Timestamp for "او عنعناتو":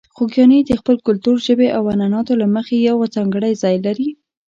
1.77-2.33